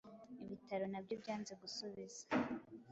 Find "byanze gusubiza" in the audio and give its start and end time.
1.21-2.21